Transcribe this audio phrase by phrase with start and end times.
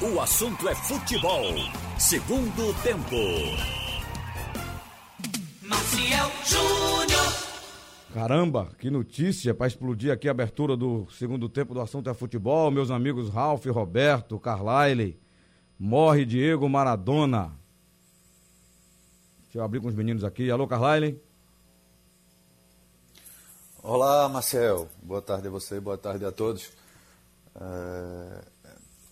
[0.00, 1.42] O assunto é futebol.
[1.98, 3.16] Segundo tempo.
[5.60, 7.34] Maciel Júnior.
[8.14, 12.70] Caramba, que notícia para explodir aqui a abertura do segundo tempo do assunto é futebol.
[12.70, 15.20] Meus amigos Ralf, Roberto, Carlyle.
[15.76, 17.58] Morre Diego Maradona.
[19.42, 20.48] Deixa eu abrir com os meninos aqui.
[20.48, 21.20] Alô, Carlyle.
[23.82, 24.88] Olá, Marcel.
[25.02, 26.70] Boa tarde a você, boa tarde a todos.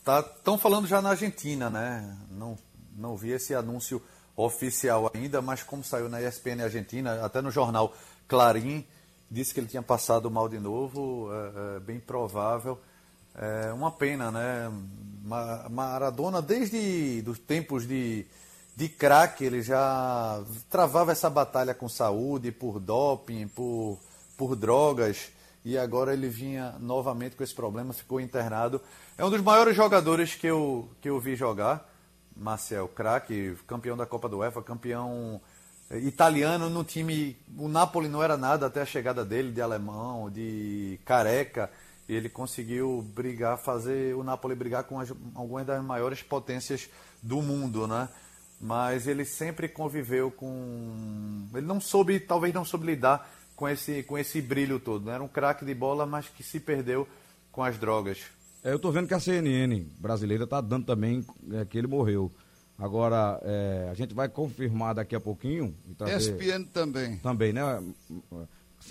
[0.07, 2.17] Estão é, falando já na Argentina, né?
[2.31, 2.57] Não,
[2.97, 4.01] não vi esse anúncio
[4.37, 7.95] oficial ainda, mas como saiu na ESPN Argentina, até no jornal
[8.29, 8.87] Clarim,
[9.31, 12.81] disse que ele tinha passado mal de novo, é, é bem provável.
[13.35, 14.71] É uma pena, né?
[15.71, 18.25] Maradona, desde os tempos de,
[18.75, 23.99] de craque, ele já travava essa batalha com saúde, por doping, por
[24.37, 25.31] por drogas
[25.65, 28.81] e agora ele vinha novamente com esse problema, ficou internado.
[29.19, 31.91] É um dos maiores jogadores que eu, que eu vi jogar,
[32.37, 35.41] Marcel, craque, campeão da Copa do UEFA, campeão
[35.89, 37.35] eh, italiano no time.
[37.57, 41.71] O Napoli não era nada até a chegada dele, de alemão, de careca.
[42.07, 46.87] E ele conseguiu brigar, fazer o Napoli brigar com as, algumas das maiores potências
[47.23, 48.11] do mundo, né?
[48.61, 51.49] Mas ele sempre conviveu com.
[51.55, 55.07] Ele não soube, talvez não soube lidar com esse, com esse brilho todo.
[55.07, 55.15] Né?
[55.15, 57.09] Era um craque de bola, mas que se perdeu
[57.51, 58.36] com as drogas.
[58.63, 62.31] É, eu estou vendo que a CNN brasileira está dando também é, que ele morreu.
[62.79, 65.75] Agora, é, a gente vai confirmar daqui a pouquinho.
[65.97, 66.35] Trazer...
[66.35, 67.17] ESPN também.
[67.19, 67.63] Também, né?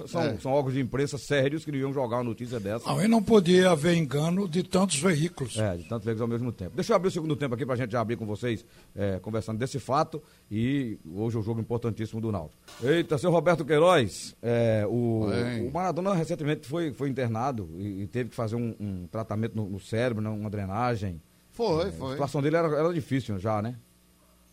[0.07, 0.37] São, é.
[0.37, 2.87] são órgãos de imprensa sérios que deviam jogar uma notícia dessa.
[2.89, 5.57] Não, e não podia haver engano de tantos veículos.
[5.57, 6.75] É, de tantos veículos ao mesmo tempo.
[6.75, 8.65] Deixa eu abrir o segundo tempo aqui para a gente já abrir com vocês,
[8.95, 10.21] é, conversando desse fato.
[10.51, 12.59] E hoje é o jogo importantíssimo do Náutico.
[12.83, 15.27] Eita, seu Roberto Queiroz, é, o,
[15.67, 19.69] o, Maradona recentemente foi, foi internado e, e teve que fazer um, um tratamento no,
[19.69, 21.21] no, cérebro, né, uma drenagem.
[21.51, 22.09] Foi, é, foi.
[22.09, 23.75] A situação dele era, era difícil já, né?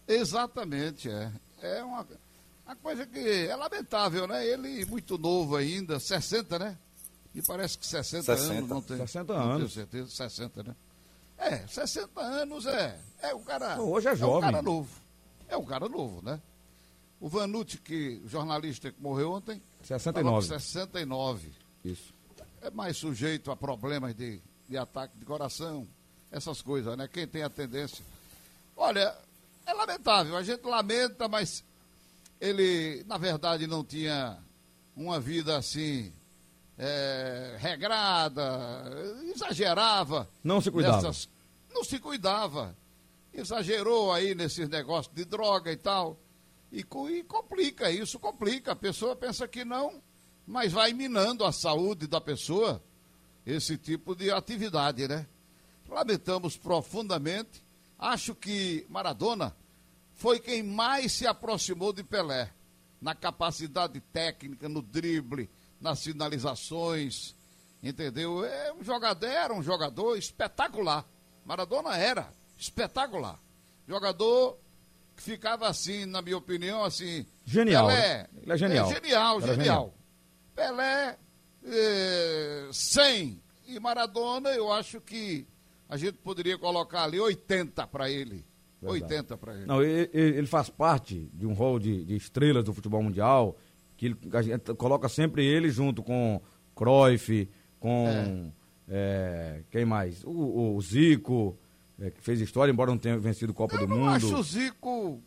[0.06, 1.30] Exatamente, é.
[1.62, 2.04] É uma
[2.66, 4.46] a coisa que é lamentável, né?
[4.46, 6.78] Ele muito novo ainda, 60, né?
[7.34, 8.54] Me parece que 60, 60.
[8.54, 8.96] anos, não tem.
[8.98, 9.46] 60 anos.
[9.46, 10.76] Não tenho certeza, 60, né?
[11.38, 12.98] É, 60 anos é.
[13.20, 13.80] É o cara.
[13.80, 14.34] Hoje é jovem.
[14.34, 15.00] É o cara novo.
[15.48, 16.40] É o cara novo, né?
[17.20, 19.62] O Vanucci, que jornalista que morreu ontem.
[19.82, 20.46] 69.
[20.46, 21.52] 69.
[21.84, 22.14] Isso.
[22.60, 25.86] É mais sujeito a problemas de, de ataque de coração,
[26.30, 27.08] essas coisas, né?
[27.08, 28.04] Quem tem a tendência.
[28.76, 29.16] Olha,
[29.66, 31.64] é lamentável, a gente lamenta, mas
[32.42, 34.36] ele, na verdade, não tinha
[34.96, 36.12] uma vida assim
[36.76, 38.90] é, regrada,
[39.32, 40.28] exagerava.
[40.42, 40.96] Não se cuidava.
[40.96, 41.28] Nessas,
[41.72, 42.76] não se cuidava.
[43.32, 46.18] Exagerou aí nesses negócios de droga e tal.
[46.72, 48.72] E, e complica, isso complica.
[48.72, 50.02] A pessoa pensa que não,
[50.44, 52.82] mas vai minando a saúde da pessoa
[53.46, 55.28] esse tipo de atividade, né?
[55.88, 57.62] Lamentamos profundamente.
[57.96, 59.54] Acho que Maradona
[60.22, 62.48] foi quem mais se aproximou de Pelé,
[63.00, 65.50] na capacidade técnica, no drible,
[65.80, 67.34] nas finalizações,
[67.82, 68.44] entendeu?
[68.44, 71.04] É um jogador, era um jogador espetacular.
[71.44, 73.36] Maradona era espetacular.
[73.88, 74.60] Jogador
[75.16, 77.26] que ficava assim, na minha opinião, assim.
[77.44, 77.88] Genial.
[77.88, 78.86] Pelé, Ele é genial.
[78.86, 79.56] É, genial, genial.
[79.56, 79.94] genial.
[80.54, 81.18] Pelé,
[81.64, 83.42] é, 100.
[83.66, 85.48] E Maradona, eu acho que
[85.88, 88.51] a gente poderia colocar ali 80 para ele.
[88.82, 89.04] Verdade.
[89.04, 89.66] 80 para ele.
[89.66, 93.56] Não, ele, ele, faz parte de um rol de, de, estrelas do futebol mundial,
[93.96, 96.42] que ele, a gente coloca sempre ele junto com
[96.74, 97.48] Cruyff,
[97.78, 98.52] com é.
[98.88, 100.24] É, quem mais?
[100.24, 101.56] O, o Zico,
[101.98, 104.08] é, que fez história, embora não tenha vencido Copa Eu do Mundo.
[104.08, 105.22] acho o Zico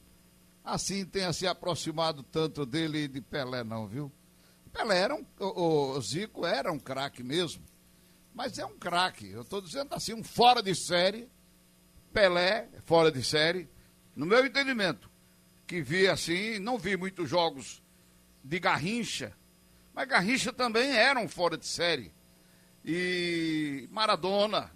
[0.63, 4.11] assim tenha se aproximado tanto dele e de Pelé, não, viu?
[4.73, 5.25] Pelé era um.
[5.39, 7.63] O, o Zico era um craque mesmo.
[8.33, 9.31] Mas é um craque.
[9.31, 11.29] Eu estou dizendo assim, um fora de série
[12.15, 13.69] Pelé, fora de série,
[14.15, 15.11] no meu entendimento,
[15.67, 17.83] que vi assim, não vi muitos jogos
[18.41, 19.35] de Garrincha,
[19.93, 22.13] mas Garrincha também era um fora de série.
[22.85, 24.71] E Maradona.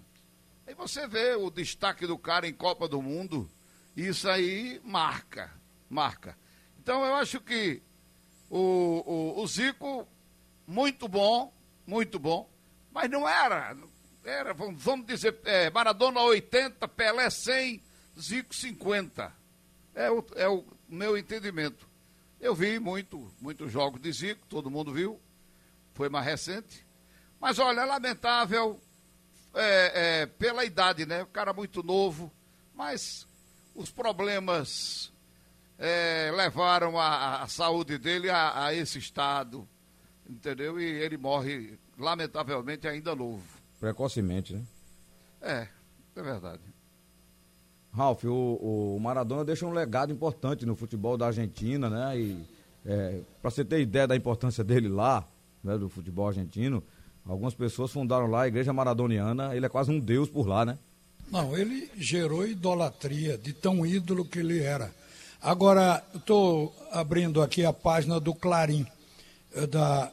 [0.66, 3.50] Aí você vê o destaque do cara em Copa do Mundo,
[3.96, 5.50] isso aí marca,
[5.88, 6.36] marca.
[6.78, 7.80] Então eu acho que
[8.50, 9.02] o,
[9.38, 10.06] o, o Zico,
[10.66, 11.50] muito bom,
[11.86, 12.50] muito bom,
[12.92, 13.74] mas não era,
[14.30, 17.82] era, vamos dizer, é, Maradona 80, Pelé 100,
[18.18, 19.32] Zico 50.
[19.94, 21.88] É o, é o meu entendimento.
[22.40, 25.20] Eu vi muito, muitos jogos de Zico, todo mundo viu,
[25.94, 26.86] foi mais recente.
[27.40, 28.80] Mas olha, é lamentável
[29.54, 29.92] é,
[30.22, 31.22] é, pela idade, né?
[31.22, 32.32] O cara muito novo,
[32.74, 33.26] mas
[33.74, 35.12] os problemas
[35.78, 39.68] é, levaram a, a, saúde dele a, a esse estado,
[40.28, 40.80] entendeu?
[40.80, 43.59] E ele morre, lamentavelmente, ainda novo.
[43.80, 44.62] Precocemente, né?
[45.40, 45.66] É,
[46.14, 46.60] é verdade.
[47.92, 52.20] Ralf, o, o, Maradona deixa um legado importante no futebol da Argentina, né?
[52.20, 52.44] E
[52.86, 55.26] é, para você ter ideia da importância dele lá,
[55.64, 56.82] né, do futebol argentino,
[57.26, 60.78] algumas pessoas fundaram lá a Igreja Maradoniana, ele é quase um deus por lá, né?
[61.30, 64.92] Não, ele gerou idolatria de tão ídolo que ele era.
[65.40, 68.86] Agora, estou abrindo aqui a página do Clarim
[69.54, 70.12] eh, da,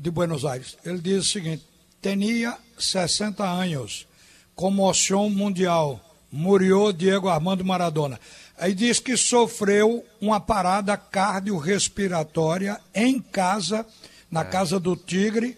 [0.00, 0.76] de Buenos Aires.
[0.84, 1.64] Ele diz o seguinte:
[2.00, 4.06] tinha 60 anos,
[4.54, 6.00] comoção mundial
[6.30, 8.20] Murió Diego Armando Maradona.
[8.56, 13.86] Aí diz que sofreu uma parada cardiorrespiratória em casa,
[14.30, 14.44] na é.
[14.44, 15.56] casa do Tigre,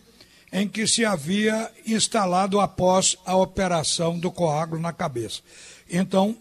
[0.53, 5.41] em que se havia instalado após a operação do coágulo na cabeça.
[5.89, 6.37] Então,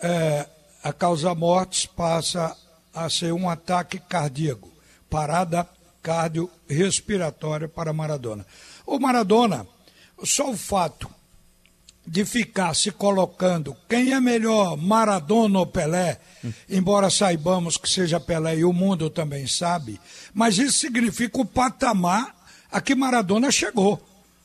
[0.00, 0.46] é,
[0.82, 2.56] a causa mortes passa
[2.92, 4.70] a ser um ataque cardíaco,
[5.10, 5.66] parada
[6.02, 8.46] cardiorrespiratória para Maradona.
[8.86, 9.66] O Maradona,
[10.24, 11.10] só o fato
[12.06, 16.20] de ficar se colocando quem é melhor, Maradona ou Pelé,
[16.68, 19.98] embora saibamos que seja Pelé e o mundo também sabe,
[20.34, 22.34] mas isso significa o patamar
[22.70, 24.02] a que Maradona chegou,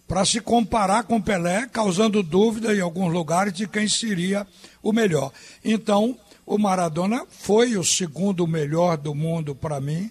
[0.07, 4.47] para se comparar com Pelé, causando dúvida em alguns lugares de quem seria
[4.81, 5.31] o melhor.
[5.63, 10.09] Então, o Maradona foi o segundo melhor do mundo para mim.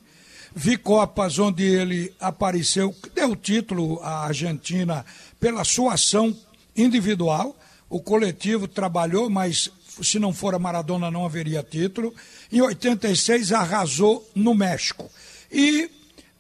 [0.61, 5.07] Vi Copas onde ele apareceu, deu título à Argentina
[5.39, 6.37] pela sua ação
[6.77, 7.57] individual.
[7.89, 9.71] O coletivo trabalhou, mas
[10.03, 12.13] se não for a Maradona não haveria título.
[12.51, 15.09] Em 86 arrasou no México.
[15.49, 15.89] E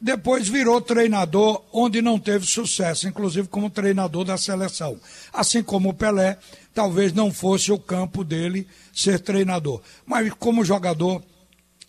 [0.00, 4.98] depois virou treinador onde não teve sucesso, inclusive como treinador da seleção.
[5.32, 6.38] Assim como o Pelé,
[6.74, 9.80] talvez não fosse o campo dele ser treinador.
[10.04, 11.22] Mas como jogador,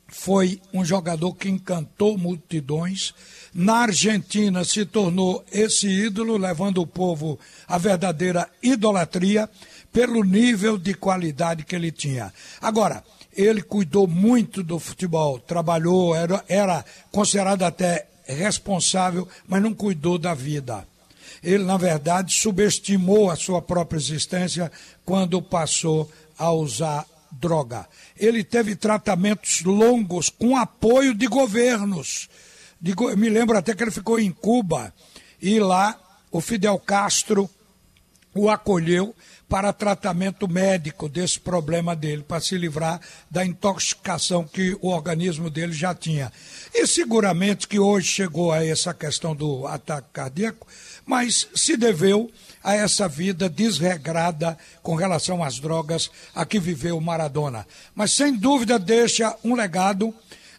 [0.09, 3.13] foi um jogador que encantou multidões
[3.53, 9.49] na Argentina se tornou esse ídolo, levando o povo à verdadeira idolatria
[9.91, 12.31] pelo nível de qualidade que ele tinha.
[12.61, 13.03] Agora,
[13.35, 20.33] ele cuidou muito do futebol, trabalhou, era, era considerado até responsável, mas não cuidou da
[20.33, 20.87] vida.
[21.43, 24.71] Ele, na verdade, subestimou a sua própria existência
[25.05, 27.87] quando passou a usar droga.
[28.17, 32.29] Ele teve tratamentos longos com apoio de governos
[32.81, 34.93] Digo, me lembro até que ele ficou em Cuba
[35.41, 35.99] e lá
[36.31, 37.49] o Fidel Castro
[38.33, 39.13] o acolheu
[39.49, 45.73] para tratamento médico desse problema dele, para se livrar da intoxicação que o organismo dele
[45.73, 46.31] já tinha.
[46.73, 50.67] E seguramente que hoje chegou a essa questão do ataque cardíaco,
[51.05, 52.31] mas se deveu
[52.63, 57.65] a essa vida desregrada com relação às drogas a que viveu Maradona.
[57.95, 60.13] Mas sem dúvida deixa um legado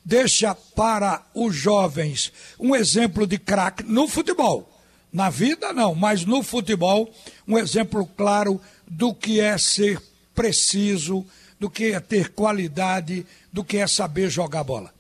[0.05, 4.69] deixa para os jovens um exemplo de craque no futebol.
[5.13, 7.11] Na vida, não, mas no futebol,
[7.47, 10.01] um exemplo claro do que é ser
[10.35, 11.27] preciso,
[11.59, 14.93] do que é ter qualidade, do que é saber jogar bola.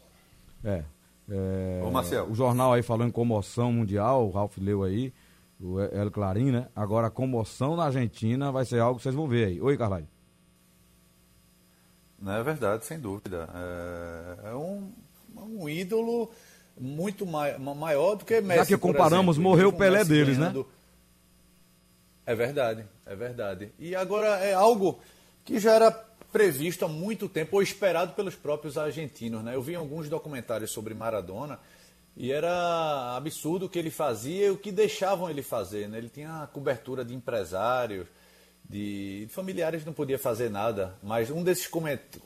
[0.64, 0.82] É.
[1.31, 2.32] é Ô, Marcelo.
[2.32, 5.12] O jornal aí falando em comoção mundial, o Ralf leu aí,
[5.61, 6.69] o El Clarim, né?
[6.75, 9.61] Agora, a comoção na Argentina vai ser algo que vocês vão ver aí.
[9.61, 10.07] Oi, Carlai.
[12.19, 13.49] Não é verdade, sem dúvida.
[13.55, 14.93] É, é um,
[15.37, 16.31] um ídolo
[16.79, 18.61] muito mai, maior do que Messi.
[18.61, 20.47] Já que comparamos, exemplo, morreu o Pelé deles, né?
[20.47, 20.61] ganhando...
[20.61, 20.67] né?
[22.27, 23.73] É verdade, é verdade.
[23.79, 25.00] E agora é algo
[25.45, 29.43] que já era previsto há muito tempo, ou esperado pelos próprios argentinos.
[29.43, 29.55] Né?
[29.55, 31.59] Eu vi alguns documentários sobre Maradona
[32.17, 35.88] e era absurdo o que ele fazia e o que deixavam ele fazer.
[35.88, 35.99] Né?
[35.99, 38.07] Ele tinha cobertura de empresários,
[38.71, 41.69] de familiares não podia fazer nada, mas um desses,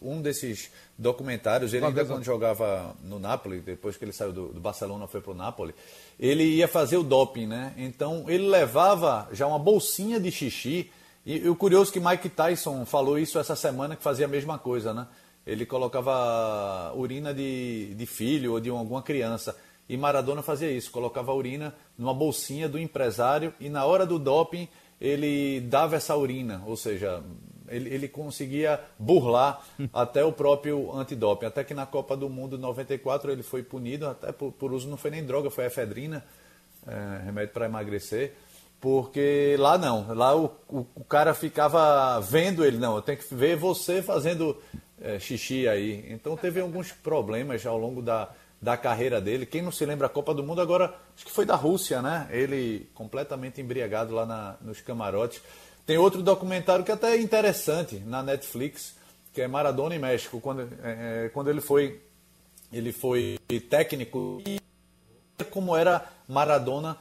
[0.03, 4.61] um desses documentários, ele ainda quando jogava no Napoli, depois que ele saiu do, do
[4.61, 5.75] Barcelona foi para o Napoli,
[6.21, 7.73] ele ia fazer o doping, né?
[7.79, 10.91] Então ele levava já uma bolsinha de xixi,
[11.25, 14.29] e, e o curioso é que Mike Tyson falou isso essa semana, que fazia a
[14.29, 15.07] mesma coisa, né?
[15.47, 19.57] Ele colocava urina de, de filho ou de alguma criança.
[19.89, 24.19] E Maradona fazia isso, colocava a urina numa bolsinha do empresário e na hora do
[24.19, 24.69] doping
[25.01, 27.23] ele dava essa urina, ou seja,
[27.69, 29.63] ele, ele conseguia burlar
[29.93, 31.47] até o próprio antidoping.
[31.47, 34.97] Até que na Copa do Mundo 94 ele foi punido, até por, por uso, não
[34.97, 36.25] foi nem droga, foi efedrina,
[36.87, 38.35] é, remédio para emagrecer.
[38.81, 43.35] Porque lá não, lá o, o, o, cara ficava vendo ele, não, eu tenho que
[43.35, 44.61] ver você fazendo
[45.01, 46.05] é, xixi aí.
[46.11, 48.29] Então teve alguns problemas ao longo da,
[48.65, 49.45] da carreira dele.
[49.45, 52.27] Quem não se lembra a Copa do Mundo agora, acho que foi da Rússia, né?
[52.31, 55.43] Ele completamente embriagado lá na, nos camarotes.
[55.85, 58.95] Tem outro documentário que até é interessante na Netflix,
[59.35, 62.01] que é Maradona em México, quando, é, é quando ele foi
[62.73, 64.59] ele foi técnico e
[65.51, 66.97] como era Maradona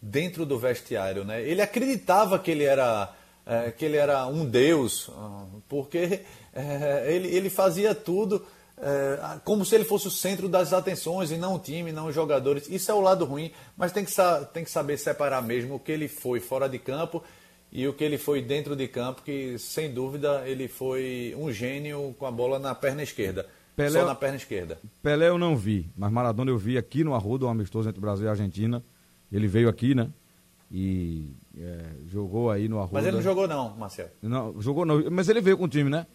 [0.00, 1.42] dentro do vestiário, né?
[1.42, 3.14] Ele acreditava que ele era
[3.46, 6.20] é, que ele era um deus, ah, porque
[6.52, 8.46] é, ele, ele fazia tudo
[8.80, 12.14] é, como se ele fosse o centro das atenções e não o time, não os
[12.14, 12.68] jogadores.
[12.68, 14.12] Isso é o lado ruim, mas tem que,
[14.52, 17.22] tem que saber separar mesmo o que ele foi fora de campo
[17.70, 22.14] e o que ele foi dentro de campo, que sem dúvida ele foi um gênio
[22.18, 23.46] com a bola na perna esquerda.
[23.76, 24.78] Pelé, só na perna esquerda.
[25.02, 28.26] Pelé eu não vi, mas Maradona eu vi aqui no Arruda, um amistoso entre Brasil
[28.26, 28.82] e Argentina.
[29.30, 30.08] Ele veio aqui, né?
[30.70, 32.94] E é, jogou aí no Arruda.
[32.94, 34.10] Mas ele não jogou não, Marcelo.
[34.20, 36.06] Não, jogou não, mas ele veio com o time, né?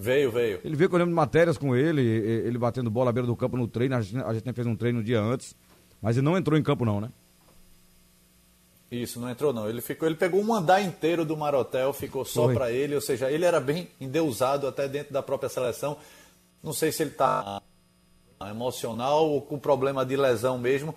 [0.00, 0.60] Veio, veio.
[0.62, 3.56] Ele veio eu lembro de matérias com ele, ele batendo bola à beira do campo
[3.56, 5.56] no treino, a gente, a gente fez um treino um dia antes,
[6.00, 7.10] mas ele não entrou em campo não, né?
[8.92, 9.68] Isso, não entrou não.
[9.68, 13.28] Ele ficou, ele pegou um andar inteiro do Marotel, ficou só para ele, ou seja,
[13.28, 15.96] ele era bem endeusado até dentro da própria seleção.
[16.62, 17.60] Não sei se ele está
[18.48, 20.94] emocional ou com problema de lesão mesmo,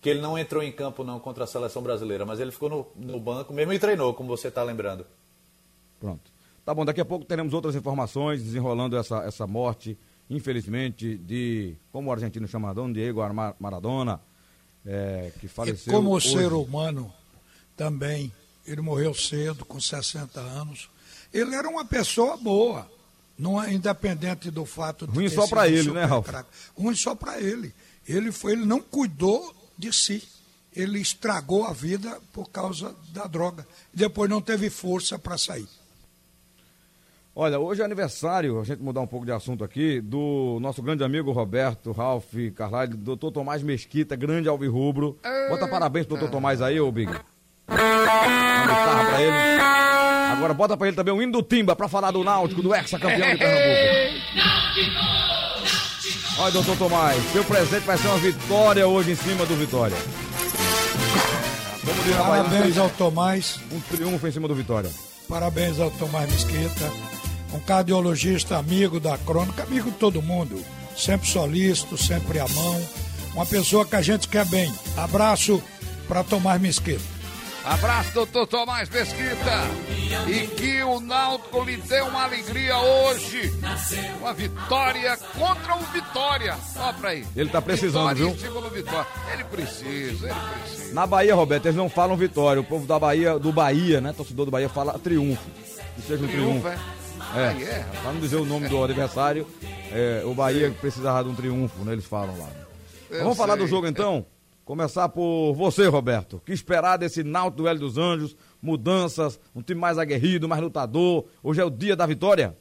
[0.00, 2.86] que ele não entrou em campo não contra a seleção brasileira, mas ele ficou no,
[2.94, 5.04] no banco mesmo e treinou, como você está lembrando.
[5.98, 6.33] Pronto.
[6.64, 9.98] Tá bom, daqui a pouco teremos outras informações desenrolando essa, essa morte,
[10.30, 13.20] infelizmente, de, como o argentino chama, Dom Diego
[13.60, 14.20] Maradona,
[14.86, 15.92] é, que faleceu.
[15.92, 16.32] E como hoje.
[16.32, 17.12] ser humano
[17.76, 18.32] também.
[18.66, 20.88] Ele morreu cedo, com 60 anos.
[21.32, 22.90] Ele era uma pessoa boa,
[23.38, 26.28] não é independente do fato de ruim só para ele, né, Ralf?
[26.74, 27.74] Ruim só para ele.
[28.08, 30.26] Ele foi, ele não cuidou de si.
[30.74, 33.66] Ele estragou a vida por causa da droga.
[33.92, 35.68] Depois não teve força para sair.
[37.36, 41.02] Olha, hoje é aniversário, a gente mudar um pouco de assunto aqui, do nosso grande
[41.02, 45.18] amigo Roberto, Ralf, Carlyle, doutor Tomás Mesquita, grande alvirrubro.
[45.48, 47.10] Bota parabéns pro doutor Tomás aí, ô Big.
[47.10, 49.60] Uma guitarra pra ele.
[50.36, 53.32] Agora bota pra ele também o hino do Timba pra falar do Náutico, do ex-campeão
[53.32, 54.24] de Pernambuco.
[56.38, 59.96] Olha, doutor Tomás, seu presente vai ser uma vitória hoje em cima do Vitória.
[61.82, 63.58] Vamos Parabéns ao Tomás.
[63.72, 64.90] Um triunfo em cima do Vitória.
[65.28, 66.90] Parabéns ao Tomás Mesquita,
[67.54, 70.62] um cardiologista amigo da crônica, amigo de todo mundo,
[70.96, 72.88] sempre solícito, sempre à mão,
[73.32, 74.72] uma pessoa que a gente quer bem.
[74.96, 75.62] Abraço
[76.08, 77.14] para Tomás Mesquita.
[77.64, 79.64] Abraço, doutor Tomás Mesquita.
[80.28, 83.50] E que o Náutico lhe dê uma alegria hoje.
[84.20, 86.56] Uma vitória contra o Vitória.
[86.76, 87.26] Ó pra aí.
[87.34, 88.30] Ele tá precisando, viu?
[88.70, 89.06] Vitória.
[89.32, 90.92] Ele precisa, ele precisa.
[90.94, 92.60] Na Bahia, Roberto, eles não falam vitória.
[92.60, 94.12] O povo da Bahia, do Bahia, né?
[94.12, 95.48] Torcedor do Bahia fala triunfo.
[95.96, 96.60] Que seja um triunfo.
[96.60, 96.68] triunfo.
[96.68, 97.03] É.
[97.34, 99.46] É, é pra não dizer o nome do adversário,
[99.90, 101.92] é, o Bahia precisava de um triunfo, né?
[101.92, 102.48] Eles falam lá.
[103.10, 103.46] Vamos sei.
[103.46, 104.26] falar do jogo então?
[104.64, 106.40] Começar por você, Roberto.
[106.44, 108.34] que esperar desse Náutico do Hélio dos Anjos?
[108.62, 111.26] Mudanças, um time mais aguerrido, mais lutador.
[111.42, 112.56] Hoje é o dia da vitória?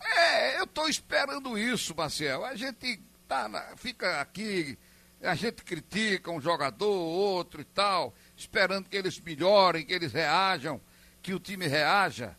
[0.00, 2.44] É, eu estou esperando isso, Marcel.
[2.44, 4.76] A gente tá na, fica aqui,
[5.22, 10.80] a gente critica um jogador, outro e tal, esperando que eles melhorem, que eles reajam,
[11.22, 12.36] que o time reaja.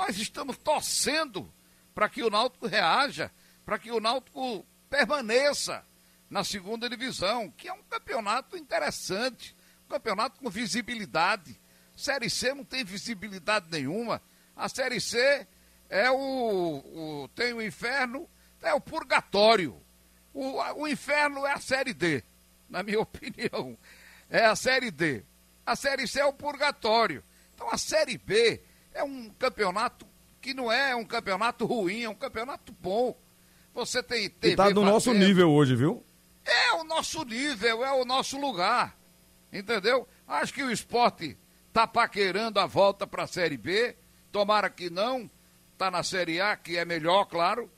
[0.00, 1.52] Nós estamos torcendo
[1.94, 3.30] para que o Náutico reaja,
[3.66, 5.84] para que o Náutico permaneça
[6.30, 9.54] na segunda divisão, que é um campeonato interessante,
[9.84, 11.60] um campeonato com visibilidade.
[11.94, 14.22] Série C não tem visibilidade nenhuma.
[14.56, 15.46] A Série C
[15.90, 18.26] é o, o tem o inferno,
[18.62, 19.78] é o purgatório.
[20.32, 22.24] O, o inferno é a Série D,
[22.70, 23.76] na minha opinião.
[24.30, 25.22] É a Série D.
[25.66, 27.22] A Série C é o purgatório.
[27.54, 28.64] Então a Série B
[28.94, 30.06] é um campeonato
[30.40, 33.16] que não é um campeonato ruim, é um campeonato bom.
[33.74, 34.54] Você tem TV.
[34.54, 36.04] E tá do nosso nível hoje, viu?
[36.44, 38.96] É o nosso nível, é o nosso lugar.
[39.52, 40.08] Entendeu?
[40.26, 41.36] Acho que o esporte
[41.68, 43.96] está paquerando a volta para a Série B.
[44.32, 45.30] Tomara que não.
[45.72, 47.70] Está na Série A, que é melhor, claro.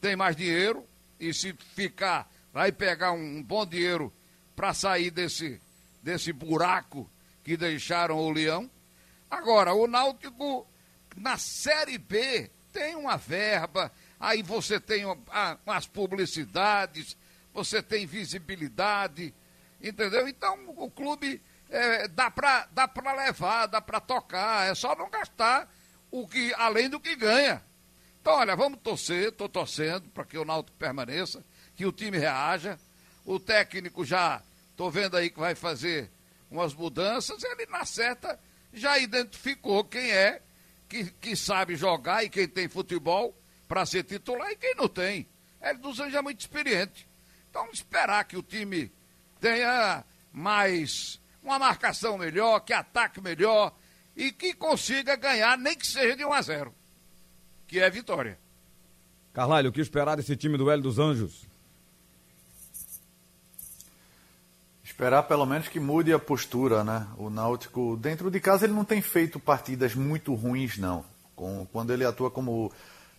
[0.00, 0.84] Tem mais dinheiro.
[1.18, 4.12] E se ficar, vai pegar um bom dinheiro
[4.54, 5.60] para sair desse,
[6.02, 7.10] desse buraco
[7.42, 8.70] que deixaram o Leão.
[9.30, 10.66] Agora, o Náutico
[11.16, 15.04] na Série B tem uma verba, aí você tem
[15.66, 17.16] as publicidades,
[17.52, 19.34] você tem visibilidade,
[19.82, 20.28] entendeu?
[20.28, 25.10] Então o clube é, dá para dá pra levar, dá para tocar, é só não
[25.10, 25.68] gastar
[26.10, 27.62] o que além do que ganha.
[28.20, 31.44] Então, olha, vamos torcer, estou torcendo para que o Náutico permaneça,
[31.74, 32.78] que o time reaja.
[33.24, 36.10] O técnico já, estou vendo aí que vai fazer
[36.50, 38.38] umas mudanças, ele na certa
[38.72, 40.42] já identificou quem é
[40.88, 45.28] que, que sabe jogar e quem tem futebol para ser titular e quem não tem.
[45.60, 47.08] Ele dos Anjos é muito experiente.
[47.50, 48.92] Então, esperar que o time
[49.40, 53.74] tenha mais uma marcação melhor, que ataque melhor
[54.16, 56.74] e que consiga ganhar, nem que seja de 1 a 0
[57.68, 58.38] que é vitória.
[59.32, 61.46] Carlalho, o que esperar desse time do Hélio dos Anjos?
[64.98, 67.06] Esperar pelo menos que mude a postura, né?
[67.16, 71.04] O Náutico, dentro de casa, ele não tem feito partidas muito ruins, não.
[71.36, 72.72] Com, quando ele atua como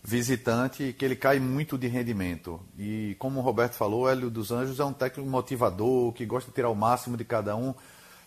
[0.04, 2.60] visitante, que ele cai muito de rendimento.
[2.78, 6.56] E como o Roberto falou, Hélio dos Anjos é um técnico motivador, que gosta de
[6.56, 7.74] tirar o máximo de cada um.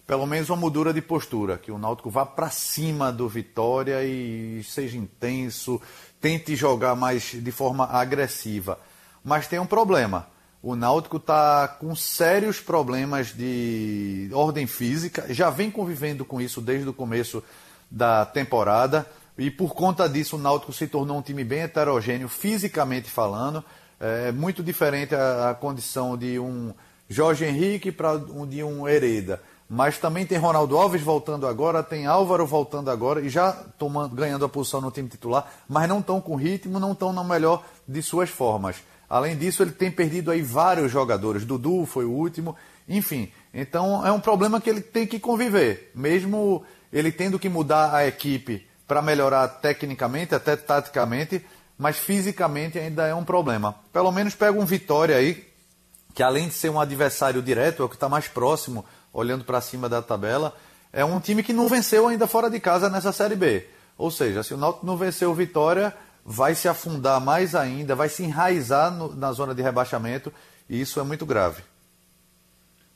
[0.07, 4.65] Pelo menos uma mudura de postura, que o Náutico vá para cima do Vitória e
[4.65, 5.79] seja intenso,
[6.23, 8.81] tente jogar mais de forma agressiva.
[9.23, 10.32] Mas tem um problema
[10.63, 16.89] o Náutico está com sérios problemas de ordem física, já vem convivendo com isso desde
[16.89, 17.43] o começo
[17.91, 23.11] da temporada e por conta disso o Náutico se tornou um time bem heterogêneo fisicamente
[23.11, 23.65] falando.
[23.99, 26.73] É muito diferente a, a condição de um
[27.09, 29.43] Jorge Henrique para um, de um Hereda.
[29.69, 34.45] Mas também tem Ronaldo Alves voltando agora, tem Álvaro voltando agora e já tomando, ganhando
[34.45, 38.03] a posição no time titular, mas não estão com ritmo, não estão na melhor de
[38.03, 38.77] suas formas.
[39.13, 41.45] Além disso, ele tem perdido aí vários jogadores.
[41.45, 42.57] Dudu foi o último.
[42.89, 45.91] Enfim, então é um problema que ele tem que conviver.
[45.95, 51.45] Mesmo ele tendo que mudar a equipe para melhorar tecnicamente, até taticamente,
[51.77, 53.75] mas fisicamente ainda é um problema.
[53.93, 55.47] Pelo menos pega um Vitória aí,
[56.15, 59.61] que além de ser um adversário direto, é o que está mais próximo, olhando para
[59.61, 60.57] cima da tabela,
[60.91, 63.67] é um time que não venceu ainda fora de casa nessa Série B.
[63.99, 68.09] Ou seja, se o Náutico não venceu o Vitória, vai se afundar mais ainda, vai
[68.09, 70.33] se enraizar no, na zona de rebaixamento
[70.69, 71.63] e isso é muito grave.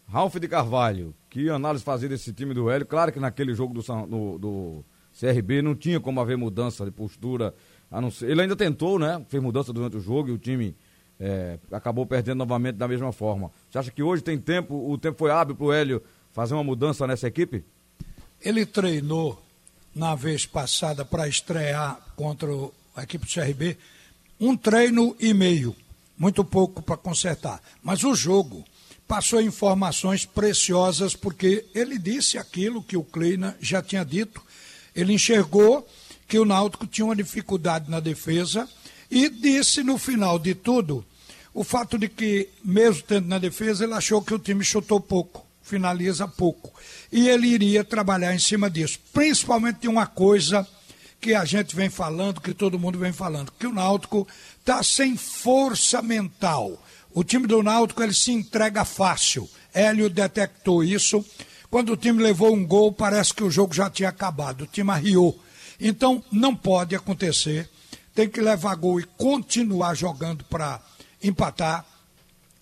[0.08, 2.86] Ralf de Carvalho, que análise fazer desse time do Hélio?
[2.86, 4.84] Claro que naquele jogo do, do, do
[5.18, 7.52] CRB não tinha como haver mudança de postura.
[8.12, 9.24] Ser, ele ainda tentou, né?
[9.28, 10.76] Fez mudança durante o jogo e o time
[11.18, 13.50] é, acabou perdendo novamente da mesma forma.
[13.68, 16.02] Você acha que hoje tem tempo, o tempo foi hábil para o Hélio
[16.32, 17.64] fazer uma mudança nessa equipe?
[18.40, 19.42] Ele treinou
[19.94, 23.76] na vez passada para estrear contra o a equipe do CRB,
[24.40, 25.76] um treino e meio,
[26.18, 27.60] muito pouco para consertar.
[27.82, 28.64] Mas o jogo
[29.06, 34.42] passou informações preciosas, porque ele disse aquilo que o Kleina já tinha dito.
[34.94, 35.86] Ele enxergou
[36.26, 38.68] que o Náutico tinha uma dificuldade na defesa
[39.10, 41.04] e disse no final de tudo
[41.54, 45.46] o fato de que, mesmo tendo na defesa, ele achou que o time chutou pouco,
[45.62, 46.72] finaliza pouco.
[47.10, 50.66] E ele iria trabalhar em cima disso, principalmente de uma coisa
[51.20, 54.26] que a gente vem falando, que todo mundo vem falando, que o Náutico
[54.58, 56.80] está sem força mental.
[57.12, 59.48] O time do Náutico ele se entrega fácil.
[59.72, 61.24] Hélio detectou isso.
[61.70, 64.62] Quando o time levou um gol, parece que o jogo já tinha acabado.
[64.62, 65.38] O time arriou.
[65.80, 67.68] Então, não pode acontecer.
[68.14, 70.80] Tem que levar gol e continuar jogando para
[71.22, 71.84] empatar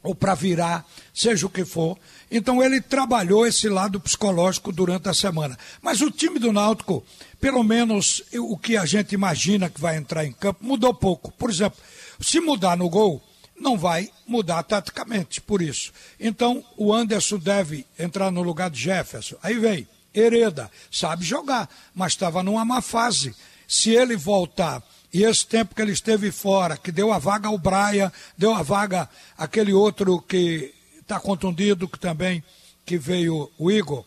[0.05, 1.99] ou para virar, seja o que for.
[2.31, 5.59] Então ele trabalhou esse lado psicológico durante a semana.
[5.81, 7.03] Mas o time do Náutico,
[7.45, 11.31] pelo menos o que a gente imagina que vai entrar em campo, mudou pouco.
[11.33, 11.79] Por exemplo,
[12.19, 13.23] se mudar no gol,
[13.55, 15.93] não vai mudar taticamente, por isso.
[16.19, 19.37] Então o Anderson deve entrar no lugar de Jefferson.
[19.43, 23.37] Aí vem Hereda, sabe jogar, mas estava numa má fase.
[23.69, 27.59] Se ele voltar e esse tempo que ele esteve fora, que deu a vaga ao
[27.59, 32.43] Braia, deu a vaga aquele outro que está contundido, que também
[32.87, 34.03] que veio o Igor.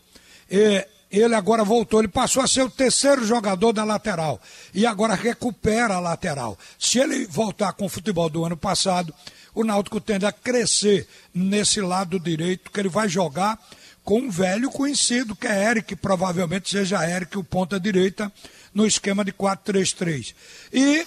[0.50, 4.40] E ele agora voltou, ele passou a ser o terceiro jogador da lateral
[4.74, 6.58] e agora recupera a lateral.
[6.78, 9.14] Se ele voltar com o futebol do ano passado,
[9.54, 13.58] o Náutico tende a crescer nesse lado direito, que ele vai jogar
[14.04, 18.32] com um velho conhecido, que é Eric, provavelmente seja Eric o ponta direita,
[18.72, 20.34] no esquema de 4-3-3.
[20.72, 21.06] E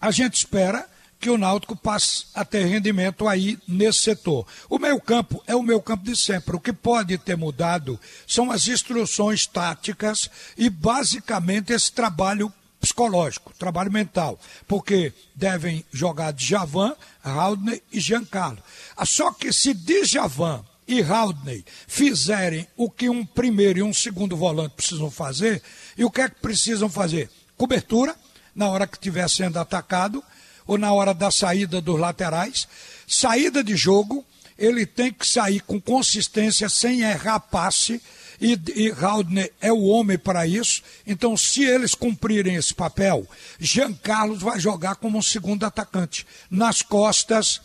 [0.00, 0.86] a gente espera
[1.20, 4.46] que o Náutico passe a ter rendimento aí nesse setor.
[4.70, 6.56] O meio campo é o meio campo de sempre.
[6.56, 13.92] O que pode ter mudado são as instruções táticas e basicamente esse trabalho psicológico, trabalho
[13.92, 18.62] mental, porque devem jogar Djavan, Haldner e Giancarlo.
[18.96, 24.34] Ah, só que se Djavan e Haldney fizerem o que um primeiro e um segundo
[24.34, 25.62] volante precisam fazer,
[25.98, 27.30] e o que é que precisam fazer?
[27.58, 28.16] Cobertura,
[28.54, 30.24] na hora que estiver sendo atacado,
[30.70, 32.68] ou na hora da saída dos laterais.
[33.04, 34.24] Saída de jogo,
[34.56, 38.00] ele tem que sair com consistência, sem errar passe,
[38.40, 40.80] e, e Haldner é o homem para isso.
[41.04, 43.26] Então, se eles cumprirem esse papel,
[43.58, 47.60] Jean Carlos vai jogar como um segundo atacante, nas costas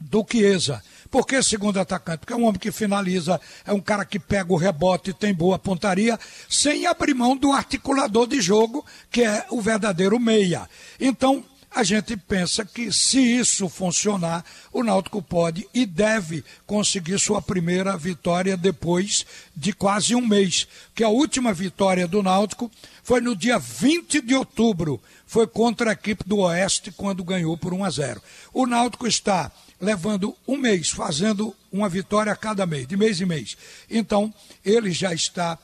[0.00, 0.82] do Chiesa.
[1.10, 2.20] Por que segundo atacante?
[2.20, 5.34] Porque é um homem que finaliza, é um cara que pega o rebote e tem
[5.34, 10.68] boa pontaria, sem abrir mão do articulador de jogo, que é o verdadeiro meia.
[10.98, 17.42] Então, a gente pensa que se isso funcionar, o Náutico pode e deve conseguir sua
[17.42, 20.68] primeira vitória depois de quase um mês.
[20.94, 22.70] Que a última vitória do Náutico
[23.02, 27.74] foi no dia 20 de outubro, foi contra a equipe do Oeste quando ganhou por
[27.74, 28.22] 1 a 0.
[28.52, 33.26] O Náutico está levando um mês, fazendo uma vitória a cada mês, de mês em
[33.26, 33.56] mês.
[33.90, 34.32] Então,
[34.64, 35.58] ele já está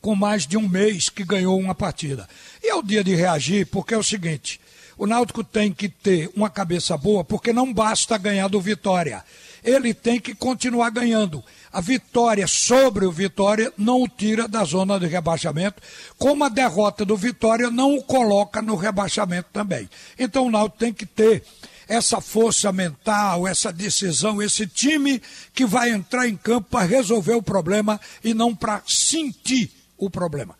[0.00, 2.26] com mais de um mês que ganhou uma partida.
[2.62, 4.58] E é o dia de reagir, porque é o seguinte:
[4.98, 9.24] o Náutico tem que ter uma cabeça boa, porque não basta ganhar do Vitória.
[9.62, 11.42] Ele tem que continuar ganhando.
[11.72, 15.80] A vitória sobre o Vitória não o tira da zona de rebaixamento,
[16.16, 19.88] como a derrota do Vitória não o coloca no rebaixamento também.
[20.18, 21.44] Então o Náutico tem que ter
[21.86, 25.22] essa força mental, essa decisão, esse time
[25.54, 30.57] que vai entrar em campo para resolver o problema e não para sentir o problema.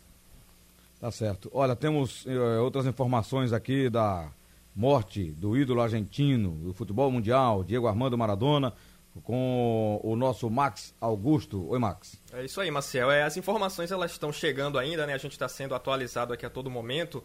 [1.01, 1.49] Tá certo.
[1.53, 4.31] Olha, temos uh, outras informações aqui da
[4.75, 8.73] morte do ídolo argentino do futebol mundial, Diego Armando Maradona,
[9.23, 11.69] com o nosso Max Augusto.
[11.69, 12.21] Oi, Max.
[12.33, 13.11] É isso aí, Marcel.
[13.11, 15.15] É, as informações elas estão chegando ainda, né?
[15.15, 17.23] A gente está sendo atualizado aqui a todo momento.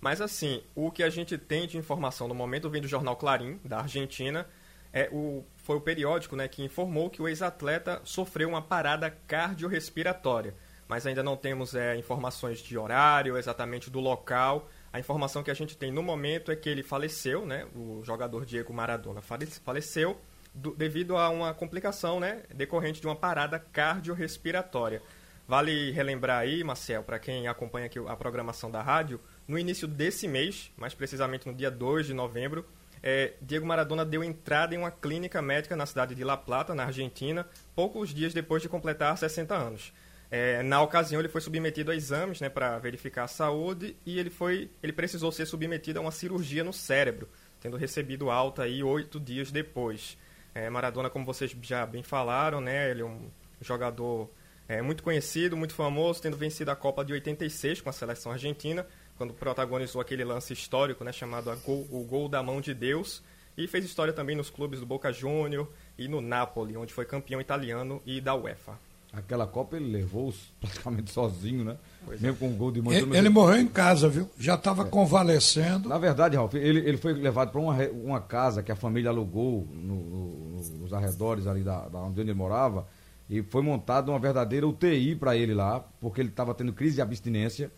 [0.00, 3.58] Mas assim, o que a gente tem de informação no momento vem do jornal Clarim,
[3.64, 4.46] da Argentina.
[4.92, 10.54] É o, foi o periódico né, que informou que o ex-atleta sofreu uma parada cardiorrespiratória.
[10.88, 14.68] Mas ainda não temos é, informações de horário, exatamente do local.
[14.92, 17.66] A informação que a gente tem no momento é que ele faleceu, né?
[17.74, 20.16] O jogador Diego Maradona faleceu
[20.54, 22.42] do, devido a uma complicação, né?
[22.54, 25.02] Decorrente de uma parada cardiorrespiratória.
[25.48, 30.26] Vale relembrar aí, Marcel, para quem acompanha aqui a programação da rádio, no início desse
[30.26, 32.66] mês, mais precisamente no dia 2 de novembro,
[33.00, 36.86] é, Diego Maradona deu entrada em uma clínica médica na cidade de La Plata, na
[36.86, 39.92] Argentina, poucos dias depois de completar 60 anos.
[40.30, 44.30] É, na ocasião, ele foi submetido a exames né, para verificar a saúde e ele,
[44.30, 47.28] foi, ele precisou ser submetido a uma cirurgia no cérebro,
[47.60, 50.18] tendo recebido alta aí oito dias depois.
[50.54, 54.28] É, Maradona, como vocês já bem falaram, né, ele é um jogador
[54.68, 58.86] é, muito conhecido, muito famoso, tendo vencido a Copa de 86 com a seleção argentina,
[59.16, 63.22] quando protagonizou aquele lance histórico, né, chamado gol, o gol da mão de Deus,
[63.56, 67.40] e fez história também nos clubes do Boca Júnior e no Napoli, onde foi campeão
[67.40, 68.78] italiano e da UEFA.
[69.16, 71.76] Aquela Copa ele levou praticamente sozinho, né?
[72.04, 72.38] Pois Mesmo é.
[72.38, 72.92] com o gol de mão.
[72.92, 74.28] Ele, ele morreu em casa, viu?
[74.38, 74.86] Já estava é.
[74.86, 75.88] convalescendo.
[75.88, 79.66] Na verdade, Ralf, ele, ele foi levado para uma, uma casa que a família alugou
[79.72, 82.86] no, no, nos arredores ali da, da onde ele morava
[83.28, 87.02] e foi montada uma verdadeira UTI para ele lá, porque ele estava tendo crise de
[87.02, 87.72] abstinência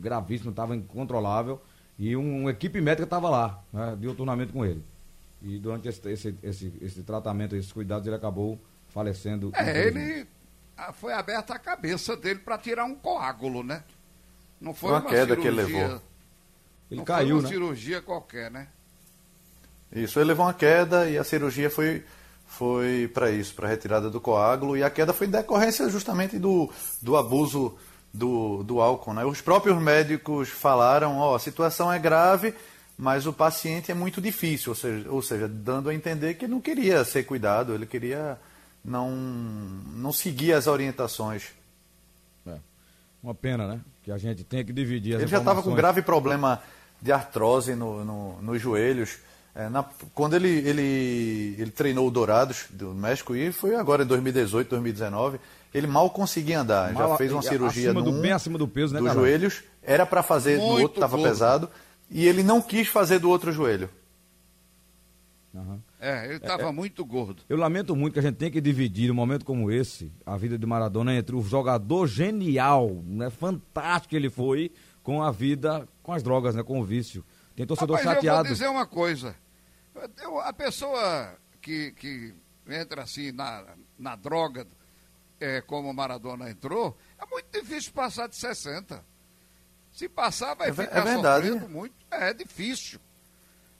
[0.00, 1.60] gravíssimo, estava incontrolável.
[1.98, 4.82] E um, uma equipe médica estava lá, né, de turnamento com ele.
[5.42, 9.50] E durante esse, esse, esse, esse, tratamento, esses cuidados, ele acabou falecendo.
[9.54, 10.26] É, ele
[10.94, 13.82] foi aberta a cabeça dele para tirar um coágulo, né?
[14.60, 16.02] Não foi uma, uma queda cirurgia, que ele levou.
[16.90, 17.48] Ele não caiu, foi uma né?
[17.48, 18.68] cirurgia qualquer, né?
[19.92, 22.04] Isso, ele levou uma queda e a cirurgia foi
[22.46, 26.68] foi para isso, para retirada do coágulo e a queda foi em decorrência justamente do,
[27.00, 27.78] do abuso
[28.12, 29.14] do, do álcool.
[29.14, 29.24] Né?
[29.24, 32.52] Os próprios médicos falaram, ó, a situação é grave,
[32.98, 36.60] mas o paciente é muito difícil, ou seja, ou seja, dando a entender que não
[36.60, 38.36] queria ser cuidado, ele queria
[38.84, 41.48] não, não seguir as orientações.
[42.46, 42.56] É.
[43.22, 43.80] Uma pena, né?
[44.02, 46.62] Que a gente tem que dividir as Ele já estava com grave problema
[47.00, 49.18] de artrose no, no, nos joelhos.
[49.54, 54.06] É, na, quando ele, ele, ele treinou o Dourados do México, e foi agora em
[54.06, 55.40] 2018, 2019,
[55.74, 56.92] ele mal conseguia andar.
[56.92, 59.62] Mal, já fez uma cirurgia no bem acima do peso, né, dos joelhos.
[59.82, 61.68] Era para fazer Muito do outro, estava pesado.
[62.10, 63.88] E ele não quis fazer do outro joelho.
[65.54, 65.80] Uhum.
[66.00, 67.42] É, ele estava é, é, muito gordo.
[67.46, 70.58] Eu lamento muito que a gente tem que dividir um momento como esse, a vida
[70.58, 76.12] de Maradona, entre o jogador genial, né, fantástico que ele foi, com a vida, com
[76.12, 77.22] as drogas, né, com o vício.
[77.54, 78.38] Tem torcedor Rapaz, chateado.
[78.38, 79.36] Eu vou dizer uma coisa.
[80.22, 82.32] Eu, a pessoa que, que
[82.66, 83.64] entra assim na,
[83.98, 84.66] na droga,
[85.38, 89.04] é, como o Maradona entrou, é muito difícil passar de 60.
[89.92, 91.48] Se passar, vai é, ficar é verdade.
[91.48, 91.94] sofrendo muito.
[92.10, 92.98] É difícil.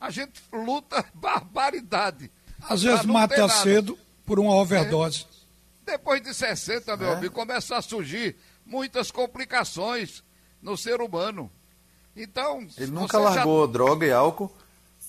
[0.01, 2.31] A gente luta barbaridade.
[2.63, 5.27] Às vezes mata cedo por uma overdose.
[5.87, 5.93] É.
[5.93, 7.15] Depois de 60, meu é.
[7.15, 10.23] amigo, começa a surgir muitas complicações
[10.63, 11.51] no ser humano.
[12.17, 12.67] Então.
[12.79, 13.73] Ele nunca largou já...
[13.73, 14.55] droga e álcool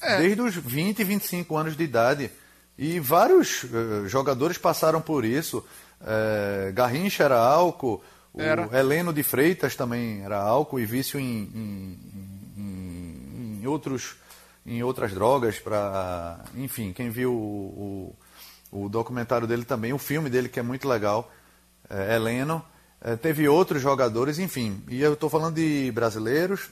[0.02, 0.18] é.
[0.18, 2.32] desde os 20, 25 anos de idade.
[2.78, 5.64] E vários uh, jogadores passaram por isso.
[6.04, 8.04] É, Garrincha era álcool,
[8.36, 8.68] era.
[8.68, 12.00] o Heleno de Freitas também era álcool e vício em, em,
[12.58, 14.16] em, em outros,
[14.66, 15.60] em outras drogas.
[15.60, 18.16] Pra, enfim, quem viu o,
[18.72, 21.32] o, o, documentário dele também, o filme dele que é muito legal,
[21.90, 22.64] é, Heleno.
[23.04, 24.84] É, teve outros jogadores, enfim.
[24.88, 26.70] E eu estou falando de brasileiros,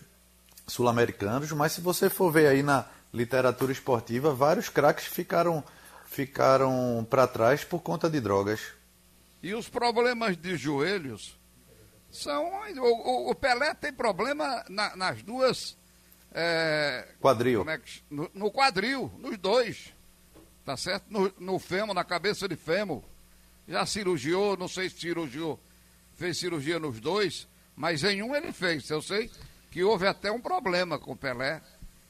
[0.67, 5.63] sul-americanos, mas se você for ver aí na literatura esportiva, vários craques ficaram,
[6.05, 8.59] ficaram para trás por conta de drogas.
[9.41, 11.39] E os problemas de joelhos
[12.11, 12.51] são.
[12.77, 15.78] O, o Pelé tem problema na, nas duas.
[16.33, 17.67] É, quadril.
[17.69, 19.93] É que, no, no, quadril, nos dois.
[20.65, 21.05] Tá certo?
[21.09, 23.01] No, no fêmur, na cabeça de fêmur.
[23.67, 25.59] Já cirurgiou, não sei se cirurgiou,
[26.15, 28.89] fez cirurgia nos dois, mas em um ele fez.
[28.89, 29.29] Eu sei
[29.71, 31.61] que houve até um problema com o Pelé,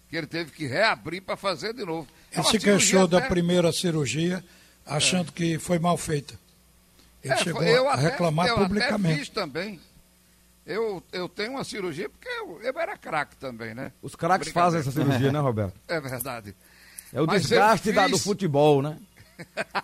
[0.09, 2.07] que ele teve que reabrir para fazer de novo.
[2.31, 3.19] Ele se queixou até...
[3.19, 4.43] da primeira cirurgia,
[4.85, 5.31] achando é.
[5.33, 6.39] que foi mal feita.
[7.23, 9.19] Ele é, chegou a até, reclamar eu publicamente.
[9.19, 9.79] Eu fiz também.
[10.65, 13.91] Eu, eu tenho uma cirurgia porque eu, eu era craque também, né?
[14.01, 15.79] Os craques fazem essa cirurgia, né, Roberto?
[15.87, 16.55] É verdade.
[17.11, 18.11] É o Mas desgaste fiz...
[18.11, 18.97] do futebol, né?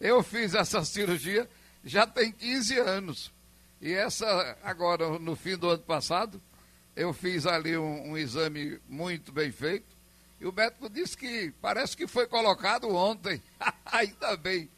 [0.00, 1.48] eu fiz essa cirurgia
[1.84, 3.32] já tem 15 anos.
[3.80, 6.40] E essa, agora, no fim do ano passado,
[6.96, 9.96] eu fiz ali um, um exame muito bem feito.
[10.40, 13.40] E o médico disse que parece que foi colocado ontem.
[13.86, 14.68] Ainda bem.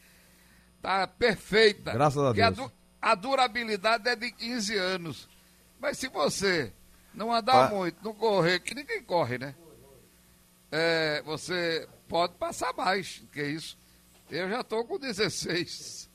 [0.81, 1.93] Tá perfeita.
[1.93, 2.47] Graças a Deus.
[2.47, 5.29] A, du a, durabilidade é de 15 anos.
[5.79, 6.71] Mas se você
[7.13, 9.55] não andar muito, não correr, que ninguém corre, né?
[10.71, 13.77] É, você pode passar mais que isso.
[14.29, 16.09] Eu já estou com 16.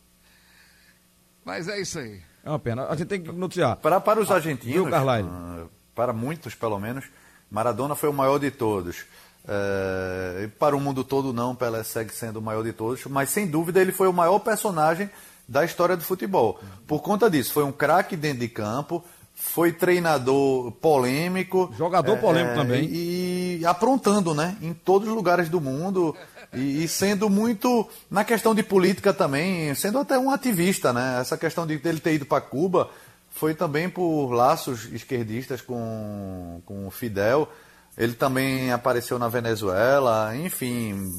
[1.44, 2.22] Mas é isso aí.
[2.42, 2.86] É uma pena.
[2.86, 3.76] A gente tem que noticiar.
[3.76, 7.04] Para, para os argentinos, uh, para muitos pelo menos,
[7.50, 9.04] Maradona foi o maior de todos.
[9.48, 13.46] É, para o mundo todo não, Pelé segue sendo o maior de todos, mas sem
[13.46, 15.08] dúvida ele foi o maior personagem
[15.48, 16.60] da história do futebol.
[16.86, 19.04] Por conta disso, foi um craque dentro de campo,
[19.34, 21.72] foi treinador polêmico.
[21.76, 22.88] Jogador é, polêmico também.
[22.90, 24.56] E, e aprontando, né?
[24.62, 26.16] Em todos os lugares do mundo.
[26.52, 31.18] E, e, sendo muito, na questão de política também, sendo até um ativista, né?
[31.20, 32.88] Essa questão de ele ter ido para Cuba
[33.30, 37.46] foi também por laços esquerdistas com, com Fidel.
[37.96, 41.10] Ele também apareceu na Venezuela, enfim,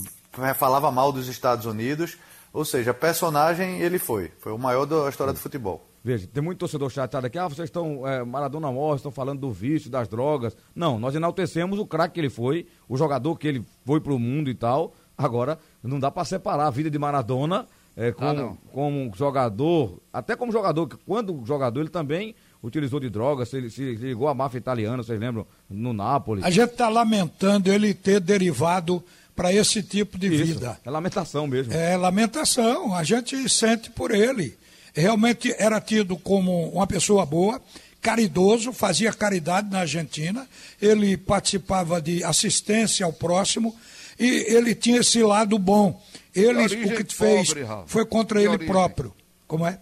[0.55, 2.17] falava mal dos Estados Unidos.
[2.57, 4.31] Ou seja, personagem ele foi.
[4.39, 5.87] Foi o maior da história do futebol.
[6.03, 7.37] Veja, tem muito torcedor chateado aqui.
[7.37, 8.07] Ah, vocês estão.
[8.07, 10.57] É, Maradona morre, estão falando do vício, das drogas.
[10.73, 14.17] Não, nós enaltecemos o craque que ele foi, o jogador que ele foi para o
[14.17, 14.95] mundo e tal.
[15.15, 20.35] Agora, não dá para separar a vida de Maradona é, como, ah, como jogador, até
[20.35, 25.03] como jogador, quando jogador ele também utilizou de drogas, se, se ligou à máfia italiana,
[25.03, 26.43] vocês lembram, no Nápoles.
[26.43, 29.03] A gente está lamentando ele ter derivado
[29.37, 30.79] para esse tipo de Isso, vida.
[30.83, 31.71] É lamentação mesmo.
[31.71, 34.57] É lamentação, a gente sente por ele.
[34.95, 37.61] Realmente era tido como uma pessoa boa,
[38.01, 40.47] caridoso, fazia caridade na Argentina,
[40.81, 43.75] ele participava de assistência ao próximo
[44.19, 46.01] e ele tinha esse lado bom.
[46.33, 48.67] Ele, o que fez pobre, foi contra ele origem.
[48.67, 49.13] próprio.
[49.47, 49.79] Como é?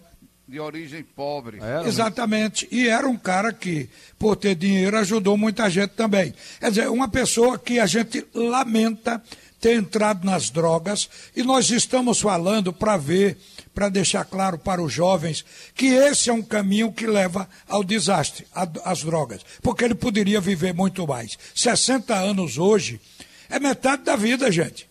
[0.48, 1.58] De origem pobre.
[1.60, 2.68] É, Exatamente.
[2.70, 6.32] E era um cara que, por ter dinheiro, ajudou muita gente também.
[6.60, 9.20] Quer dizer, uma pessoa que a gente lamenta
[9.60, 13.38] ter entrado nas drogas, e nós estamos falando para ver,
[13.74, 18.46] para deixar claro para os jovens, que esse é um caminho que leva ao desastre,
[18.84, 19.40] às drogas.
[19.62, 21.36] Porque ele poderia viver muito mais.
[21.54, 23.00] 60 anos hoje
[23.48, 24.88] é metade da vida, gente.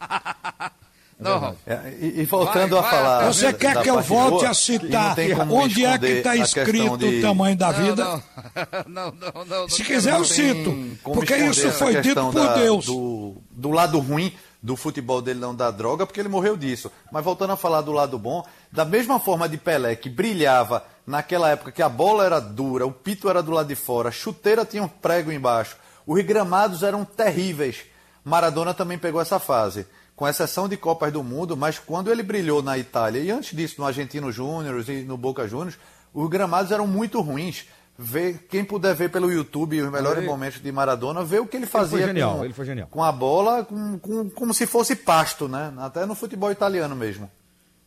[1.18, 1.56] Não.
[1.66, 3.32] É, e, e, voltando vai, a falar.
[3.32, 5.16] Você quer que eu volte a citar
[5.50, 7.06] onde é que está escrito de...
[7.06, 8.22] o tamanho da vida?
[8.86, 9.68] Não, não, não.
[9.68, 10.74] Se quiser, eu cito.
[11.02, 12.86] Porque isso foi dito por da, Deus.
[12.86, 16.90] Do, do lado ruim do futebol dele, não da droga, porque ele morreu disso.
[17.12, 21.50] Mas voltando a falar do lado bom, da mesma forma de Pelé, que brilhava naquela
[21.50, 24.64] época que a bola era dura, o pito era do lado de fora, a chuteira
[24.64, 25.76] tinha um prego embaixo,
[26.06, 27.84] os gramados eram terríveis.
[28.24, 32.62] Maradona também pegou essa fase com exceção de Copas do Mundo, mas quando ele brilhou
[32.62, 35.78] na Itália e antes disso no Argentino Júnior e no Boca Juniors,
[36.12, 37.66] os gramados eram muito ruins.
[37.98, 40.26] Ver, quem puder ver pelo YouTube os melhores ele...
[40.26, 42.88] momentos de Maradona, ver o que ele fazia ele genial, com, ele foi genial.
[42.88, 45.72] com a bola, com, com, como se fosse pasto, né?
[45.78, 47.30] Até no futebol italiano mesmo.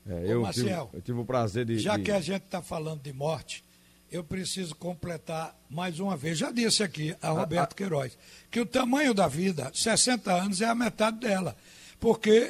[0.07, 1.77] É, eu, Ô, Marcel, tive, eu tive o prazer de.
[1.77, 2.03] Já de...
[2.03, 3.63] que a gente está falando de morte,
[4.11, 6.39] eu preciso completar mais uma vez.
[6.39, 7.77] Já disse aqui a Roberto a, a...
[7.77, 8.17] Queiroz
[8.49, 11.55] que o tamanho da vida, 60 anos, é a metade dela.
[11.99, 12.49] Porque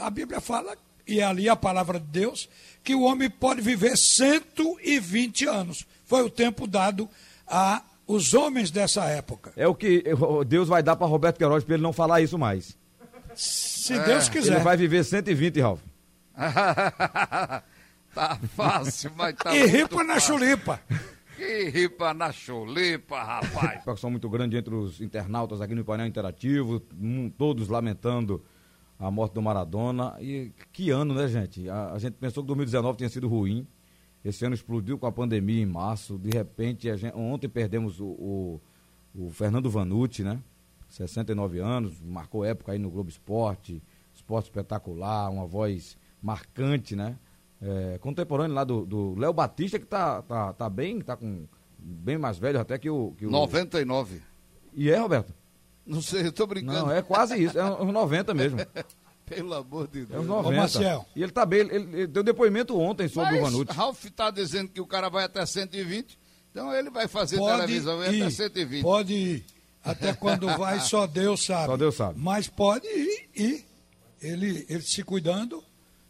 [0.00, 2.48] a Bíblia fala, e é ali a palavra de Deus,
[2.82, 5.86] que o homem pode viver 120 anos.
[6.04, 7.08] Foi o tempo dado
[7.46, 9.52] a os homens dessa época.
[9.56, 10.02] É o que
[10.46, 12.76] Deus vai dar para Roberto Queiroz para ele não falar isso mais.
[13.36, 14.04] Se é.
[14.04, 14.54] Deus quiser.
[14.54, 15.80] Ele vai viver 120, Ralf.
[18.12, 20.80] tá fácil, mas tá E ripa na chulipa.
[21.36, 23.70] Que ripa na chulipa, rapaz.
[23.82, 26.80] Preocupação muito grande entre os internautas aqui no painel interativo,
[27.38, 28.44] todos lamentando
[29.00, 30.14] a morte do Maradona.
[30.20, 31.68] E que ano, né, gente?
[31.68, 33.66] A, a, gente pensou que 2019 tinha sido ruim.
[34.22, 36.18] Esse ano explodiu com a pandemia em março.
[36.18, 38.60] De repente, gente, ontem perdemos o, o,
[39.14, 40.38] o Fernando Vanucci, né?
[40.90, 43.80] 69 anos, marcou época aí no Globo Esporte,
[44.12, 47.16] esporte espetacular, uma voz marcante, né?
[47.62, 51.46] É, contemporâneo lá do Léo Batista, que tá, tá, tá bem, tá com
[51.78, 53.30] bem mais velho até que o, que o.
[53.30, 54.20] 99.
[54.74, 55.32] E é, Roberto?
[55.86, 56.86] Não sei, eu tô brincando.
[56.86, 58.58] Não, é quase isso, é uns 90 mesmo.
[59.26, 60.10] Pelo amor de Deus.
[60.10, 60.48] É uns 90.
[60.48, 61.06] Ô, Marcel.
[61.14, 63.76] E ele tá bem, ele, ele deu depoimento ontem sobre Mas, o Vanucci.
[63.76, 66.18] Ralf tá dizendo que o cara vai até 120,
[66.50, 68.82] então ele vai fazer pode televisão ir, até 120.
[68.82, 69.44] Pode ir.
[69.84, 71.66] Até quando vai, só Deus sabe.
[71.66, 72.18] Só Deus sabe.
[72.18, 73.64] Mas pode ir e
[74.20, 75.62] ele, ele se cuidando,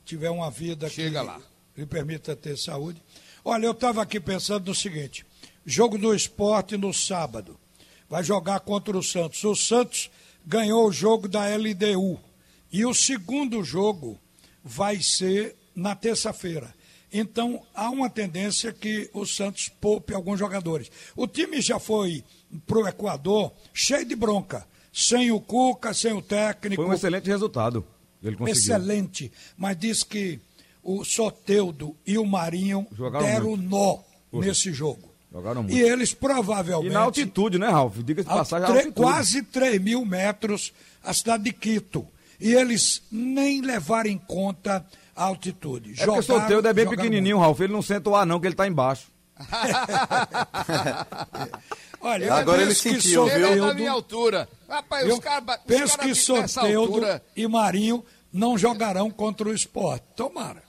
[0.04, 1.40] tiver uma vida Chega que lá.
[1.76, 3.02] lhe permita ter saúde.
[3.44, 5.26] Olha, eu estava aqui pensando no seguinte:
[5.64, 7.59] jogo do esporte no sábado.
[8.10, 9.42] Vai jogar contra o Santos.
[9.44, 10.10] O Santos
[10.44, 12.18] ganhou o jogo da LDU.
[12.72, 14.18] E o segundo jogo
[14.64, 16.74] vai ser na terça-feira.
[17.12, 20.90] Então, há uma tendência que o Santos poupe alguns jogadores.
[21.16, 22.24] O time já foi
[22.66, 24.66] para o Equador cheio de bronca.
[24.92, 26.82] Sem o Cuca, sem o técnico.
[26.82, 27.86] Foi um excelente resultado.
[28.22, 28.60] Ele conseguiu.
[28.60, 29.32] Excelente.
[29.56, 30.40] Mas diz que
[30.82, 33.68] o Soteudo e o Marinho Jogaram deram muito.
[33.68, 33.98] nó
[34.30, 34.48] Poxa.
[34.48, 35.09] nesse jogo.
[35.32, 35.76] Jogaram muito.
[35.76, 36.90] E eles provavelmente.
[36.90, 37.96] E na altitude, né, Ralf?
[37.98, 38.90] Diga-se de passagem.
[38.92, 42.06] Quase 3 mil metros a cidade de Quito.
[42.40, 45.92] E eles nem levaram em conta a altitude.
[45.92, 47.46] É jogaram, porque o Soteudo é bem pequenininho, muito.
[47.46, 47.60] Ralf.
[47.60, 49.08] Ele não senta o ar, não, que ele está embaixo.
[52.00, 53.46] Olha, Agora ele sentiu, viu?
[53.46, 54.48] Ele é minha altura.
[54.68, 55.60] Rapaz, eu os caras...
[55.66, 57.22] Penso cara que Soteudo altura...
[57.36, 60.04] e Marinho não jogarão contra o esporte.
[60.16, 60.62] Tomara.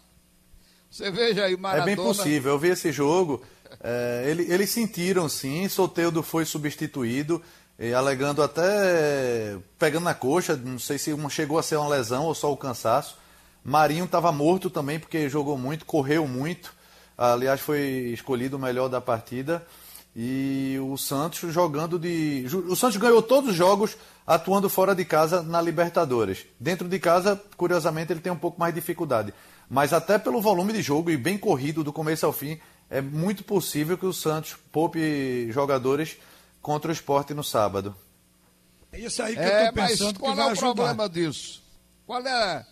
[0.89, 1.91] Você veja aí, Maradona...
[1.91, 2.51] É bem possível.
[2.51, 3.41] Eu vi esse jogo,
[3.83, 7.41] é, ele, eles sentiram sim, Soteudo foi substituído,
[7.79, 12.25] e, alegando até pegando na coxa, não sei se uma chegou a ser uma lesão
[12.25, 13.17] ou só o cansaço.
[13.63, 16.73] Marinho estava morto também, porque jogou muito, correu muito.
[17.17, 17.79] Aliás, foi
[18.13, 19.65] escolhido o melhor da partida.
[20.15, 22.45] E o Santos jogando de.
[22.67, 23.95] O Santos ganhou todos os jogos
[24.27, 26.45] atuando fora de casa na Libertadores.
[26.59, 29.33] Dentro de casa, curiosamente, ele tem um pouco mais de dificuldade.
[29.69, 32.59] Mas até pelo volume de jogo e bem corrido do começo ao fim,
[32.91, 36.17] é muito possível que o Santos poupe jogadores
[36.61, 37.95] contra o esporte no sábado.
[38.91, 41.63] É isso aí que é, eu tô pensando qual que é o problema disso?
[42.05, 42.65] Qual é...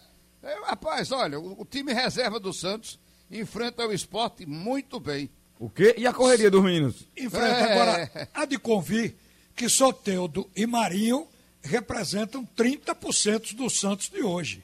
[0.43, 0.55] é...
[0.65, 2.99] Rapaz, olha, o, o time reserva do Santos
[3.31, 5.29] enfrenta o esporte muito bem.
[5.57, 5.95] O quê?
[5.97, 7.07] E a correria dos meninos?
[7.15, 7.45] Enfrenta.
[7.45, 7.73] É.
[7.73, 9.15] Agora, há de convir
[9.55, 11.25] que Soteudo e Marinho
[11.61, 14.63] representam 30% do Santos de hoje.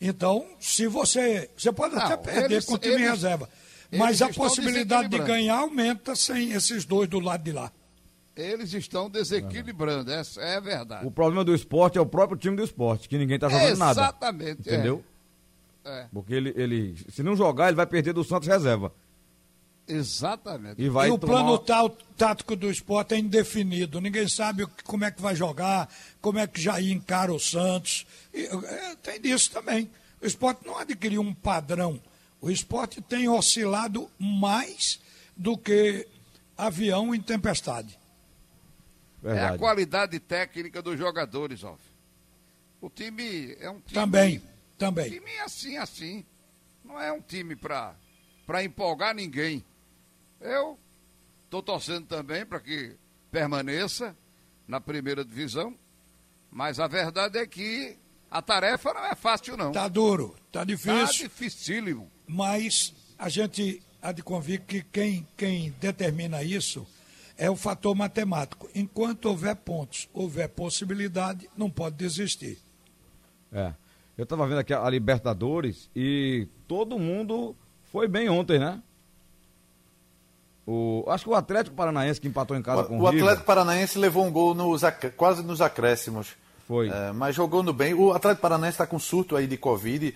[0.00, 1.50] Então, se você.
[1.56, 3.48] Você pode Não, até perder eles, com o time eles, reserva.
[3.98, 7.72] Mas a possibilidade de ganhar aumenta sem esses dois do lado de lá.
[8.36, 10.20] Eles estão desequilibrando, é.
[10.20, 11.06] essa é verdade.
[11.06, 13.96] O problema do esporte é o próprio time do esporte, que ninguém está jogando Exatamente,
[13.96, 14.00] nada.
[14.00, 14.60] Exatamente.
[14.60, 15.04] Entendeu?
[15.84, 16.00] É.
[16.00, 16.06] é.
[16.12, 18.92] Porque ele, ele, se não jogar, ele vai perder do Santos reserva.
[19.86, 20.82] Exatamente.
[20.82, 21.32] E, vai e o tomar...
[21.34, 24.00] plano tal, tático do esporte é indefinido.
[24.00, 25.88] Ninguém sabe como é que vai jogar,
[26.20, 28.06] como é que Jair encara o Santos.
[28.32, 29.88] E, é, tem disso também.
[30.20, 32.00] O esporte não adquiriu um padrão.
[32.44, 35.00] O esporte tem oscilado mais
[35.34, 36.06] do que
[36.58, 37.98] avião em tempestade.
[39.22, 39.52] Verdade.
[39.52, 41.78] É a qualidade técnica dos jogadores, ó.
[42.82, 43.94] O time é um time.
[43.94, 44.42] Também,
[44.76, 45.06] também.
[45.06, 46.26] Um time é assim, assim.
[46.84, 47.96] Não é um time para
[48.62, 49.64] empolgar ninguém.
[50.38, 50.78] Eu
[51.46, 52.94] estou torcendo também para que
[53.30, 54.14] permaneça
[54.68, 55.74] na primeira divisão,
[56.50, 57.96] mas a verdade é que
[58.30, 59.72] a tarefa não é fácil, não.
[59.72, 61.06] Tá duro, tá difícil.
[61.06, 62.12] Tá dificílimo.
[62.26, 66.86] Mas a gente há de convir que quem, quem determina isso
[67.36, 68.68] é o fator matemático.
[68.74, 72.58] Enquanto houver pontos, houver possibilidade, não pode desistir.
[73.52, 73.72] É.
[74.16, 77.56] Eu estava vendo aqui a Libertadores e todo mundo
[77.90, 78.80] foi bem ontem, né?
[80.66, 83.44] O, acho que o Atlético Paranaense que empatou em casa o, com o O Atlético
[83.44, 84.82] Paranaense levou um gol nos,
[85.16, 86.36] quase nos acréscimos.
[86.66, 86.88] Foi.
[86.88, 87.92] É, mas jogando bem.
[87.92, 90.14] O Atlético Paranaense está com surto aí de Covid,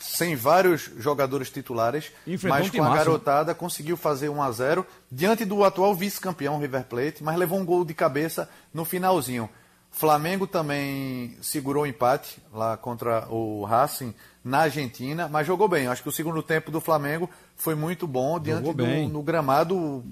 [0.00, 2.10] sem vários jogadores titulares,
[2.42, 7.22] mas com a garotada conseguiu fazer 1 a 0 diante do atual vice-campeão River Plate,
[7.22, 9.48] mas levou um gol de cabeça no finalzinho.
[9.90, 15.86] Flamengo também segurou o empate lá contra o Racing na Argentina, mas jogou bem.
[15.86, 20.04] Acho que o segundo tempo do Flamengo foi muito bom diante do no gramado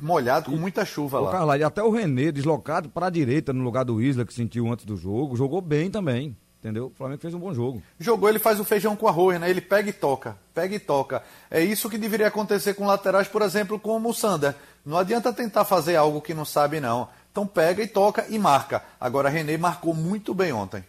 [0.00, 1.32] molhado com muita chuva lá.
[1.32, 4.70] Carla, e até o René deslocado para a direita no lugar do Isla que sentiu
[4.70, 6.36] antes do jogo, jogou bem também.
[6.58, 6.86] Entendeu?
[6.86, 7.82] O Flamengo fez um bom jogo.
[7.98, 9.48] Jogou, ele faz o feijão com arroz, né?
[9.48, 11.22] Ele pega e toca, pega e toca.
[11.50, 14.54] É isso que deveria acontecer com laterais, por exemplo, como o Sander.
[14.84, 17.08] Não adianta tentar fazer algo que não sabe, não.
[17.30, 18.82] Então pega e toca e marca.
[19.00, 20.82] Agora, René marcou muito bem ontem.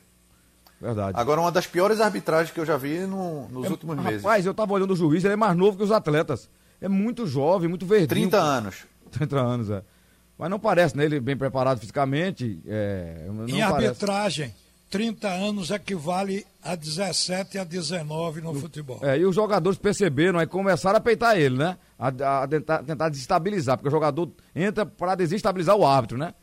[0.79, 1.19] Verdade.
[1.19, 4.23] Agora, uma das piores arbitragens que eu já vi no, nos é, últimos rapaz, meses.
[4.23, 6.49] Rapaz, eu tava olhando o juiz, ele é mais novo que os atletas.
[6.79, 8.29] É muito jovem, muito verdinho.
[8.29, 8.85] 30 anos.
[9.11, 9.81] 30 anos, é.
[10.37, 11.05] Mas não parece, né?
[11.05, 12.61] Ele bem preparado fisicamente.
[12.67, 13.87] É, não em parece.
[13.87, 14.55] arbitragem,
[14.89, 18.99] 30 anos equivale a 17 a 19 no, futebol.
[19.01, 21.77] É, e os jogadores perceberam, aí começaram a peitar ele, né?
[21.99, 26.33] A, a tentar, tentar desestabilizar, porque o jogador entra para desestabilizar o árbitro, né?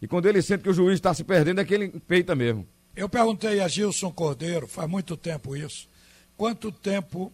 [0.00, 2.66] E quando ele sente que o juiz está se perdendo, é que ele peita mesmo.
[2.94, 5.88] Eu perguntei a Gilson Cordeiro, faz muito tempo isso,
[6.36, 7.32] quanto tempo,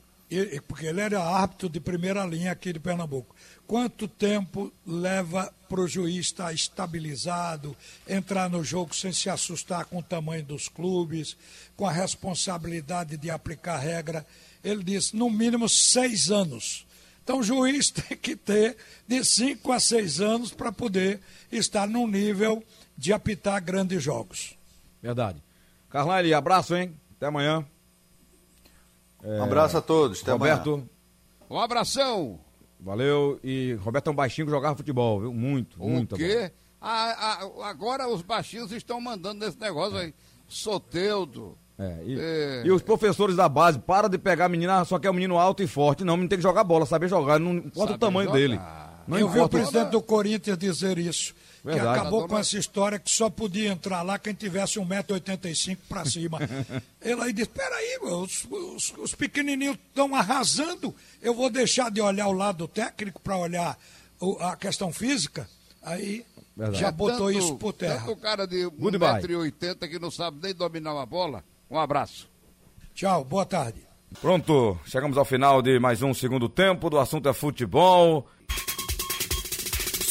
[0.67, 3.35] porque ele era árbitro de primeira linha aqui de Pernambuco,
[3.67, 7.77] quanto tempo leva para o juiz estar estabilizado,
[8.09, 11.37] entrar no jogo sem se assustar com o tamanho dos clubes,
[11.77, 14.27] com a responsabilidade de aplicar regra?
[14.63, 16.87] Ele disse, no mínimo seis anos.
[17.23, 22.07] Então o juiz tem que ter de cinco a seis anos para poder estar num
[22.07, 22.63] nível
[22.97, 24.57] de apitar grandes jogos.
[25.03, 25.43] Verdade.
[25.91, 26.95] Carlyle, abraço, hein?
[27.17, 27.65] Até amanhã.
[29.23, 29.41] É...
[29.41, 30.23] Um abraço a todos.
[30.23, 30.75] Até Roberto.
[30.75, 30.89] Amanhã.
[31.51, 32.41] Um abração.
[32.85, 33.41] Valeu.
[33.43, 35.33] E Roberto é um baixinho que jogava futebol, viu?
[35.33, 36.17] Muito, o muito.
[36.17, 36.53] Quê?
[36.81, 40.13] Ah, ah, agora os baixinhos estão mandando nesse negócio aí.
[40.47, 41.57] Soteudo.
[41.79, 42.63] É, e, é.
[42.67, 45.39] e, os professores da base, para de pegar a menina, só que é um menino
[45.39, 46.05] alto e forte.
[46.05, 48.39] Não, o menino tem que jogar bola, saber jogar, não importa o tamanho jogar.
[48.39, 48.61] dele.
[49.07, 51.35] Não Eu vi o presidente do Corinthians dizer isso.
[51.65, 51.95] Verdade.
[51.95, 56.39] Que acabou com essa história que só podia entrar lá quem tivesse 1,85m para cima.
[57.01, 60.95] Ele aí disse: peraí, os, os, os pequenininhos estão arrasando.
[61.23, 63.79] Eu vou deixar de olhar o lado técnico para olhar
[64.21, 65.49] o, a questão física.
[65.83, 66.25] Aí
[66.55, 66.81] Verdade.
[66.81, 68.01] já botou tanto, isso por terra.
[68.01, 71.43] Tanto o cara de 1,80m que não sabe nem dominar uma bola.
[71.71, 72.29] Um abraço.
[72.95, 73.81] Tchau, boa tarde.
[74.21, 78.29] Pronto, chegamos ao final de mais um segundo tempo do assunto é futebol.